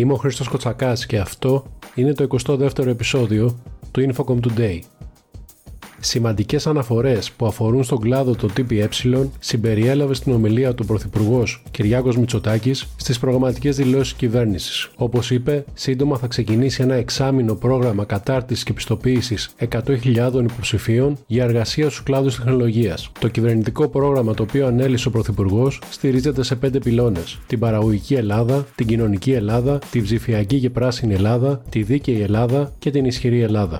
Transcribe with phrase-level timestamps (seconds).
[0.00, 3.58] Είμαι ο Χρήστος Κοτσακάς και αυτό είναι το 22ο επεισόδιο
[3.90, 4.78] του Infocom Today.
[6.00, 8.88] Σημαντικές αναφορές που αφορούν στον κλάδο των ΤΠΕ
[9.38, 14.90] συμπεριέλαβε στην ομιλία του Πρωθυπουργός Κυριάκος Μητσοτάκης στις προγραμματικές δηλώσεις κυβέρνησης.
[14.96, 21.84] Όπως είπε, σύντομα θα ξεκινήσει ένα εξάμεινο πρόγραμμα κατάρτισης και πιστοποίησης 100.000 υποψηφίων για εργασία
[21.84, 23.10] στους κλάδους τεχνολογίας.
[23.18, 28.66] Το κυβερνητικό πρόγραμμα το οποίο ανέλησε ο Πρωθυπουργός στηρίζεται σε πέντε πυλώνες: την παραγωγική Ελλάδα,
[28.74, 33.78] την κοινωνική Ελλάδα, την ψηφιακή και πράσινη Ελλάδα, τη δίκαιη Ελλάδα και την ισχυρή Ελλάδα.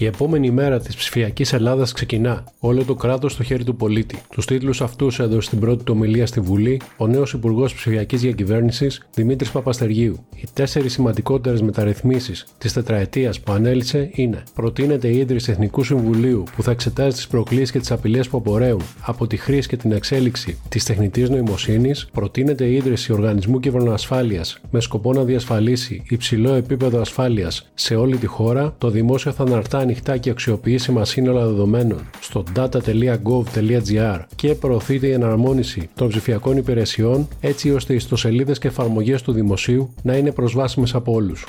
[0.00, 2.44] Η επόμενη μέρα της ψηφιακής Ελλάδας ξεκινά.
[2.58, 4.18] Όλο το κράτος στο χέρι του πολίτη.
[4.30, 9.06] Τους τίτλους αυτούς έδωσε στην πρώτη του ομιλία στη Βουλή ο νέος Υπουργός Ψηφιακής Διακυβέρνησης
[9.14, 10.26] Δημήτρης Παπαστεργίου.
[10.36, 16.62] Οι τέσσερις σημαντικότερες μεταρρυθμίσεις της τετραετίας που ανέλησε είναι: Προτείνεται η ίδρυση Εθνικού Συμβουλίου που
[16.62, 20.58] θα εξετάζει τις προκλήσεις και τις απειλές που απορρέουν από τη χρήση και την εξέλιξη
[20.68, 22.08] της τεχνητής νοημοσύνης.
[22.12, 28.26] Προτείνεται η ίδρυση Οργανισμού Κυβερνοασφάλειας με σκοπό να διασφαλίσει υψηλό επίπεδο ασφάλειας σε όλη τη
[28.26, 28.74] χώρα.
[28.78, 35.88] Το δημόσιο θα αναρτά ανοιχτά και αξιοποιήσιμα σύνολα δεδομένων στο data.gov.gr και προωθείται η εναρμόνιση
[35.94, 41.12] των ψηφιακών υπηρεσιών έτσι ώστε οι ιστοσελίδες και εφαρμογές του δημοσίου να είναι προσβάσιμες από
[41.12, 41.46] όλους.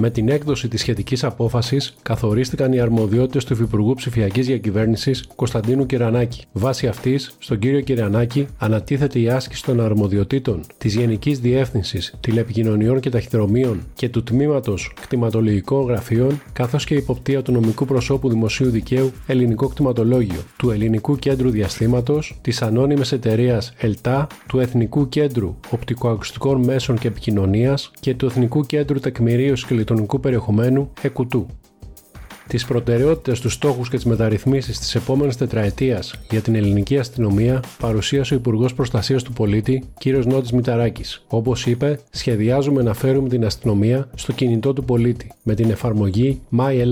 [0.00, 6.44] Με την έκδοση της σχετικής απόφασης, καθορίστηκαν οι αρμοδιότητες του Υφυπουργού Ψηφιακής Διακυβέρνησης Κωνσταντίνου Κυρανάκη.
[6.52, 13.10] Βάσει αυτής, στον κύριο Κυρανάκη ανατίθεται η άσκηση των αρμοδιοτήτων της Γενικής Διεύθυνσης Τηλεπικοινωνιών και
[13.10, 19.12] Ταχυδρομείων και του Τμήματος Κτηματολογικών Γραφείων, καθώς και η υποπτία του νομικού προσώπου δημοσίου δικαίου
[19.26, 26.98] Ελληνικό Κτηματολόγιο, του Ελληνικού Κέντρου Διαστήματος, της ανώνυμης εταιρείας ΕΛΤΑ, του Εθνικού Κέντρου Οπτικοακουστικών Μέσων
[26.98, 31.46] και Επικοινωνίας και του Εθνικού Κέντρου Τεκμηρίωσης και ηλεκτρονικού περιεχομένου ΕΚΟΥΤΟΥ.
[32.48, 38.34] Τις προτεραιότητες, τους στόχους και τις μεταρρυθμίσεις της επόμενης τετραετίας για την ελληνική αστυνομία παρουσίασε
[38.34, 40.06] ο Υπουργός Προστασίας του Πολίτη, κ.
[40.06, 41.24] Νότης Μηταράκης.
[41.28, 46.82] Όπως είπε, σχεδιάζουμε να φέρουμε την αστυνομία στο κινητό του πολίτη με την εφαρμογή My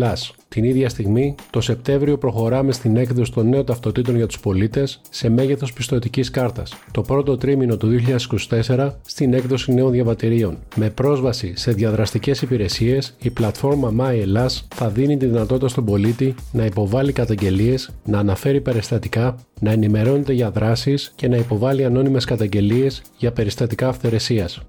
[0.49, 5.29] την ίδια στιγμή, το Σεπτέμβριο προχωράμε στην έκδοση των νέων ταυτοτήτων για τους πολίτες σε
[5.29, 6.75] μέγεθος πιστοτικής κάρτας.
[6.91, 10.59] Το πρώτο τρίμηνο του 2024 στην έκδοση νέων διαβατηρίων.
[10.77, 16.65] Με πρόσβαση σε διαδραστικές υπηρεσίες, η πλατφόρμα MyEllas θα δίνει τη δυνατότητα στον πολίτη να
[16.65, 23.33] υποβάλει καταγγελίες, να αναφέρει περιστατικά, να ενημερώνεται για δράσεις και να υποβάλει ανώνυμες καταγγελίες για
[23.33, 24.63] περιστατικά αυθαιρεσίας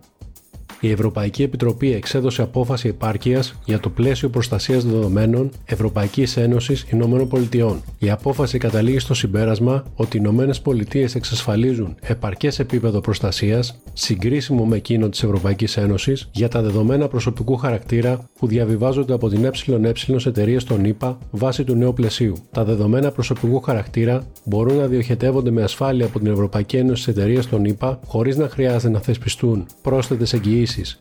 [0.79, 7.81] η Ευρωπαϊκή Επιτροπή εξέδωσε απόφαση επάρκειας για το πλαίσιο προστασίας δεδομένων Ευρωπαϊκής Ένωσης Ηνωμένων Πολιτειών.
[7.99, 14.75] Η απόφαση καταλήγει στο συμπέρασμα ότι οι Ηνωμένες Πολιτείες εξασφαλίζουν επαρκές επίπεδο προστασίας, συγκρίσιμο με
[14.75, 20.29] εκείνο της Ευρωπαϊκής Ένωσης, για τα δεδομένα προσωπικού χαρακτήρα που διαβιβάζονται από την ΕΕ σε
[20.29, 22.35] εταιρείες των ΗΠΑ βάσει του νέου πλαισίου.
[22.51, 27.47] Τα δεδομένα προσωπικού χαρακτήρα μπορούν να διοχετεύονται με ασφάλεια από την Ευρωπαϊκή Ένωση σε εταιρείες
[27.47, 30.99] των ΗΠΑ χωρίς να χρειάζεται να θεσπιστούν πρόσθετες εγγυήσεις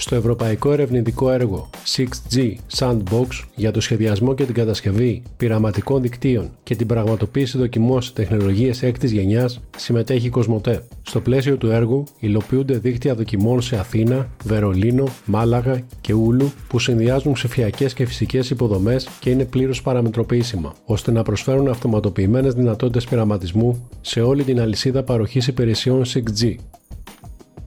[0.00, 6.76] στο ευρωπαϊκό ερευνητικό έργο 6G Sandbox για το σχεδιασμό και την κατασκευή πειραματικών δικτύων και
[6.76, 10.84] την πραγματοποίηση δοκιμών σε τεχνολογίες έκτης γενιάς συμμετέχει η Κοσμοτέ.
[11.02, 17.32] Στο πλαίσιο του έργου υλοποιούνται δίκτυα δοκιμών σε Αθήνα, Βερολίνο, Μάλαγα και Ούλου που συνδυάζουν
[17.32, 24.20] ψηφιακές και φυσικές υποδομές και είναι πλήρως παραμετροποιήσιμα, ώστε να προσφέρουν αυτοματοποιημένες δυνατότητες πειραματισμού σε
[24.20, 26.54] όλη την αλυσίδα παροχής υπηρεσιών 6G.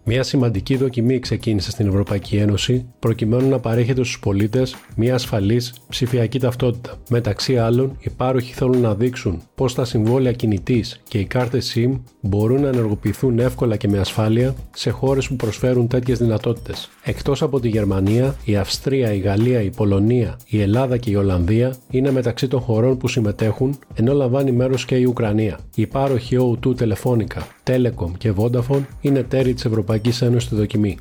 [0.03, 6.39] Μια σημαντική δοκιμή ξεκίνησε στην Ευρωπαϊκή Ένωση προκειμένου να παρέχεται στους πολίτες μια ασφαλής ψηφιακή
[6.39, 6.97] ταυτότητα.
[7.09, 11.99] Μεταξύ άλλων, οι πάροχοι θέλουν να δείξουν πώς τα συμβόλαια κινητής και οι κάρτες SIM
[12.21, 16.89] μπορούν να ενεργοποιηθούν εύκολα και με ασφάλεια σε χώρες που προσφέρουν τέτοιες δυνατότητες.
[17.03, 21.75] Εκτός από τη Γερμανία, η Αυστρία, η Γαλλία, η Πολωνία, η Ελλάδα και η Ολλανδία
[21.89, 25.59] είναι μεταξύ των χωρών που συμμετέχουν, ενώ λαμβάνει μέρος και η Ουκρανία.
[25.75, 30.97] Οι πάροχοι O2 Telefonica, Telecom και Vodafone είναι τέρη της Ευρωπαϊκής Ένωσης στη δοκιμή.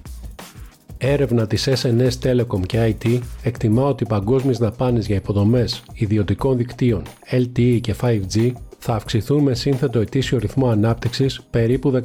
[0.99, 7.03] Έρευνα της SNS Telecom και IT εκτιμά ότι οι παγκόσμιες δαπάνες για υποδομές ιδιωτικών δικτύων
[7.31, 8.53] LTE και 5G
[8.83, 12.03] θα αυξηθούν με σύνθετο ετήσιο ρυθμό ανάπτυξης περίπου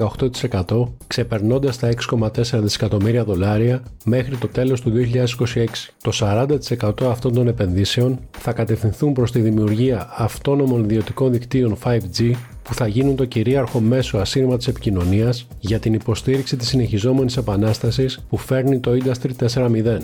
[0.47, 5.65] 18%, ξεπερνώντας τα 6,4 δισεκατομμύρια δολάρια μέχρι το τέλος του 2026.
[6.01, 12.31] Το 40% αυτών των επενδύσεων θα κατευθυνθούν προς τη δημιουργία αυτόνομων ιδιωτικών δικτύων 5G
[12.65, 18.37] που θα γίνουν το κυρίαρχο μέσο ασύρματης επικοινωνίας για την υποστήριξη της συνεχιζόμενης επανάστασης που
[18.37, 19.97] φέρνει το Industry 4.0.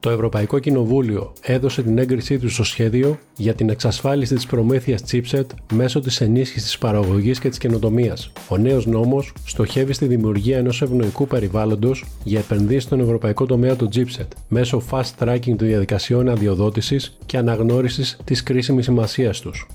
[0.00, 5.46] Το Ευρωπαϊκό Κοινοβούλιο έδωσε την έγκρισή του στο σχέδιο για την εξασφάλιση της προμήθειας chipset
[5.72, 8.32] μέσω της ενίσχυσης της παραγωγής και της καινοτομίας.
[8.48, 13.88] Ο νέος νόμος στοχεύει στη δημιουργία ενός ευνοϊκού περιβάλλοντος για επενδύσεις στον ευρωπαϊκό τομέα του
[13.94, 19.66] chipset μέσω fast tracking των διαδικασιών αδειοδότησης και αναγνώρισης της κρίσιμης σημασίας τους.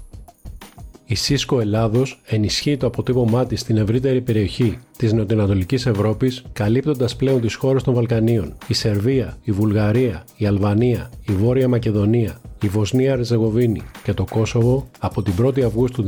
[1.11, 7.41] Η Cisco Ελλάδος ενισχύει το αποτύπωμά της στην ευρύτερη περιοχή της Νοτιοανατολικής Ευρώπης, καλύπτοντας πλέον
[7.41, 8.53] τις χώρες των Βαλκανίων.
[8.67, 14.87] Η Σερβία, η Βουλγαρία, η Αλβανία, η Βόρεια Μακεδονία, η Βοσνία Ριζεγοβίνη και το Κόσοβο
[14.99, 16.03] από την 1η Αυγούστου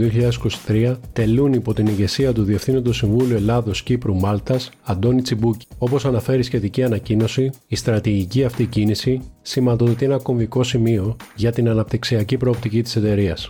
[0.67, 5.65] 2023 τελούν υπό την ηγεσία του Διευθύνοντος Συμβούλου Ελλάδος Κύπρου Μάλτας, Αντώνη Τσιμπούκη.
[5.77, 12.37] Όπως αναφέρει σχετική ανακοίνωση, η στρατηγική αυτή κίνηση σηματοδοτεί ένα κομβικό σημείο για την αναπτυξιακή
[12.37, 13.49] προοπτική της εταιρείας.